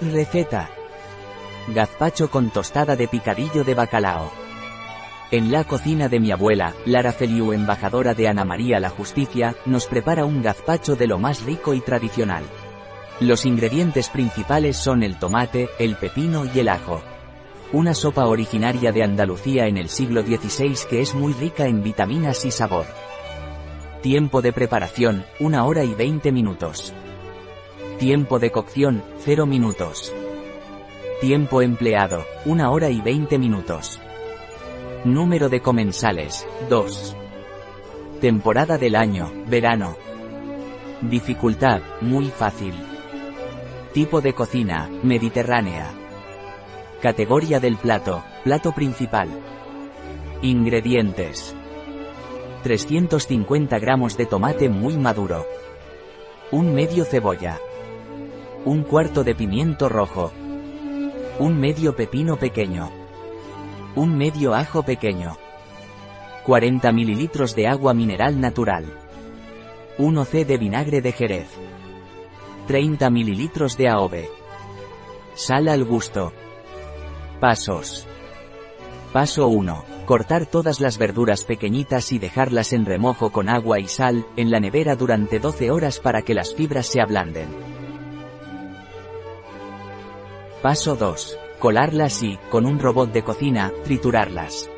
Receta. 0.00 0.68
Gazpacho 1.68 2.30
con 2.30 2.50
tostada 2.50 2.96
de 2.96 3.08
picadillo 3.08 3.64
de 3.64 3.72
bacalao. 3.74 4.30
En 5.30 5.50
la 5.50 5.64
cocina 5.64 6.10
de 6.10 6.20
mi 6.20 6.30
abuela, 6.30 6.74
Lara 6.84 7.12
Feliu, 7.12 7.54
embajadora 7.54 8.12
de 8.12 8.28
Ana 8.28 8.44
María 8.44 8.78
la 8.78 8.90
Justicia, 8.90 9.56
nos 9.64 9.86
prepara 9.86 10.26
un 10.26 10.42
gazpacho 10.42 10.96
de 10.96 11.06
lo 11.06 11.18
más 11.18 11.44
rico 11.44 11.72
y 11.72 11.80
tradicional. 11.80 12.44
Los 13.20 13.46
ingredientes 13.46 14.10
principales 14.10 14.76
son 14.76 15.02
el 15.02 15.18
tomate, 15.18 15.70
el 15.78 15.96
pepino 15.96 16.44
y 16.44 16.60
el 16.60 16.68
ajo. 16.68 17.00
Una 17.72 17.94
sopa 17.94 18.26
originaria 18.26 18.92
de 18.92 19.02
Andalucía 19.02 19.66
en 19.66 19.78
el 19.78 19.88
siglo 19.88 20.20
XVI 20.22 20.76
que 20.90 21.00
es 21.00 21.14
muy 21.14 21.32
rica 21.32 21.66
en 21.66 21.82
vitaminas 21.82 22.44
y 22.44 22.50
sabor. 22.50 22.84
Tiempo 24.02 24.42
de 24.42 24.52
preparación, 24.52 25.24
1 25.40 25.66
hora 25.66 25.84
y 25.84 25.94
20 25.94 26.32
minutos. 26.32 26.92
Tiempo 27.98 28.38
de 28.38 28.50
cocción, 28.50 29.02
0 29.20 29.46
minutos. 29.46 30.14
Tiempo 31.22 31.62
empleado, 31.62 32.26
1 32.44 32.70
hora 32.70 32.90
y 32.90 33.00
20 33.00 33.38
minutos. 33.38 33.98
Número 35.06 35.48
de 35.48 35.62
comensales, 35.62 36.46
2. 36.68 37.16
Temporada 38.20 38.76
del 38.76 38.96
año, 38.96 39.32
verano. 39.46 39.96
Dificultad, 41.00 41.80
muy 42.02 42.26
fácil. 42.26 42.74
Tipo 43.94 44.20
de 44.20 44.34
cocina, 44.34 44.90
mediterránea. 45.02 45.90
Categoría 47.00 47.60
del 47.60 47.78
plato, 47.78 48.22
plato 48.44 48.72
principal. 48.72 49.30
Ingredientes. 50.42 51.54
350 52.62 53.78
gramos 53.78 54.18
de 54.18 54.26
tomate 54.26 54.68
muy 54.68 54.98
maduro. 54.98 55.46
Un 56.50 56.74
medio 56.74 57.06
cebolla. 57.06 57.58
Un 58.66 58.82
cuarto 58.82 59.22
de 59.22 59.36
pimiento 59.36 59.88
rojo. 59.88 60.32
Un 61.38 61.56
medio 61.56 61.94
pepino 61.94 62.36
pequeño. 62.36 62.90
Un 63.94 64.18
medio 64.18 64.56
ajo 64.56 64.82
pequeño. 64.82 65.36
40 66.44 66.90
mililitros 66.90 67.54
de 67.54 67.68
agua 67.68 67.94
mineral 67.94 68.40
natural. 68.40 68.86
1 69.98 70.24
c 70.24 70.44
de 70.44 70.58
vinagre 70.58 71.00
de 71.00 71.12
jerez. 71.12 71.46
30 72.66 73.08
ml 73.08 73.76
de 73.78 73.88
AOVE. 73.88 74.30
Sal 75.36 75.68
al 75.68 75.84
gusto. 75.84 76.32
Pasos. 77.38 78.04
Paso 79.12 79.46
1. 79.46 79.84
Cortar 80.06 80.44
todas 80.44 80.80
las 80.80 80.98
verduras 80.98 81.44
pequeñitas 81.44 82.10
y 82.10 82.18
dejarlas 82.18 82.72
en 82.72 82.84
remojo 82.84 83.30
con 83.30 83.48
agua 83.48 83.78
y 83.78 83.86
sal, 83.86 84.26
en 84.36 84.50
la 84.50 84.58
nevera 84.58 84.96
durante 84.96 85.38
12 85.38 85.70
horas 85.70 86.00
para 86.00 86.22
que 86.22 86.34
las 86.34 86.52
fibras 86.52 86.88
se 86.88 87.00
ablanden. 87.00 87.75
Paso 90.62 90.96
2. 90.96 91.38
Colarlas 91.58 92.22
y, 92.22 92.38
con 92.50 92.64
un 92.64 92.78
robot 92.78 93.12
de 93.12 93.22
cocina, 93.22 93.72
triturarlas. 93.84 94.70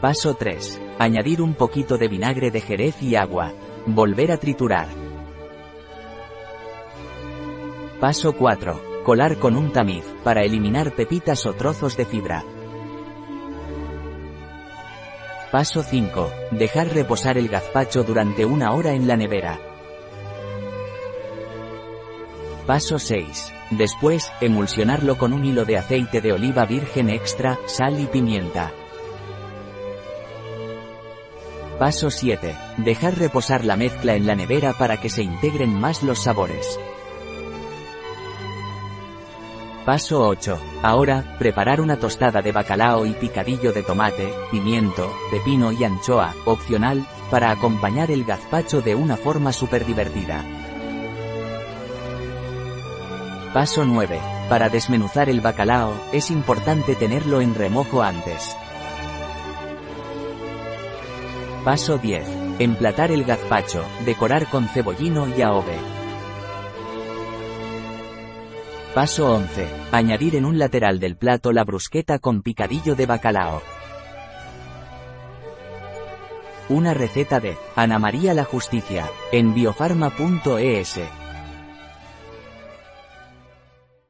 Paso 0.00 0.34
3. 0.34 0.80
Añadir 0.98 1.40
un 1.40 1.54
poquito 1.54 1.96
de 1.96 2.08
vinagre 2.08 2.50
de 2.50 2.60
jerez 2.60 3.00
y 3.00 3.14
agua. 3.14 3.52
Volver 3.86 4.32
a 4.32 4.36
triturar. 4.36 4.88
Paso 8.00 8.32
4. 8.32 9.04
Colar 9.04 9.38
con 9.38 9.56
un 9.56 9.70
tamiz, 9.70 10.04
para 10.24 10.42
eliminar 10.42 10.92
pepitas 10.92 11.46
o 11.46 11.54
trozos 11.54 11.96
de 11.96 12.04
fibra. 12.04 12.44
Paso 15.52 15.84
5. 15.84 16.32
Dejar 16.50 16.88
reposar 16.88 17.38
el 17.38 17.48
gazpacho 17.48 18.02
durante 18.02 18.44
una 18.44 18.72
hora 18.72 18.92
en 18.92 19.06
la 19.06 19.16
nevera. 19.16 19.71
Paso 22.66 23.00
6. 23.00 23.52
Después, 23.72 24.30
emulsionarlo 24.40 25.18
con 25.18 25.32
un 25.32 25.44
hilo 25.44 25.64
de 25.64 25.78
aceite 25.78 26.20
de 26.20 26.32
oliva 26.32 26.64
virgen 26.64 27.10
extra, 27.10 27.58
sal 27.66 27.98
y 27.98 28.06
pimienta. 28.06 28.70
Paso 31.80 32.08
7. 32.08 32.54
Dejar 32.76 33.18
reposar 33.18 33.64
la 33.64 33.76
mezcla 33.76 34.14
en 34.14 34.28
la 34.28 34.36
nevera 34.36 34.74
para 34.74 35.00
que 35.00 35.10
se 35.10 35.24
integren 35.24 35.74
más 35.74 36.04
los 36.04 36.22
sabores. 36.22 36.78
Paso 39.84 40.22
8. 40.28 40.60
Ahora, 40.84 41.34
preparar 41.40 41.80
una 41.80 41.96
tostada 41.96 42.42
de 42.42 42.52
bacalao 42.52 43.06
y 43.06 43.14
picadillo 43.14 43.72
de 43.72 43.82
tomate, 43.82 44.32
pimiento, 44.52 45.12
pepino 45.32 45.72
y 45.72 45.82
anchoa, 45.82 46.32
opcional, 46.44 47.04
para 47.28 47.50
acompañar 47.50 48.12
el 48.12 48.22
gazpacho 48.22 48.80
de 48.82 48.94
una 48.94 49.16
forma 49.16 49.52
súper 49.52 49.84
divertida. 49.84 50.61
Paso 53.52 53.84
9. 53.84 54.18
Para 54.48 54.70
desmenuzar 54.70 55.28
el 55.28 55.42
bacalao, 55.42 55.92
es 56.10 56.30
importante 56.30 56.94
tenerlo 56.94 57.42
en 57.42 57.54
remojo 57.54 58.00
antes. 58.00 58.56
Paso 61.62 61.98
10. 61.98 62.26
Emplatar 62.60 63.10
el 63.10 63.24
gazpacho, 63.24 63.84
decorar 64.06 64.46
con 64.46 64.68
cebollino 64.68 65.28
y 65.28 65.42
aove. 65.42 65.76
Paso 68.94 69.30
11. 69.34 69.68
Añadir 69.92 70.36
en 70.36 70.46
un 70.46 70.58
lateral 70.58 70.98
del 70.98 71.16
plato 71.16 71.52
la 71.52 71.64
brusqueta 71.64 72.20
con 72.20 72.40
picadillo 72.40 72.94
de 72.94 73.04
bacalao. 73.04 73.60
Una 76.70 76.94
receta 76.94 77.38
de 77.38 77.58
Ana 77.76 77.98
María 77.98 78.32
la 78.32 78.44
Justicia, 78.44 79.10
en 79.30 79.52
biofarma.es. 79.52 81.00